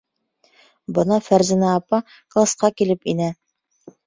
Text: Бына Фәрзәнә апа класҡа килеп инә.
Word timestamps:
Бына 0.97 1.19
Фәрзәнә 1.27 1.67
апа 1.73 2.01
класҡа 2.15 2.71
килеп 2.81 3.07
инә. 3.15 3.31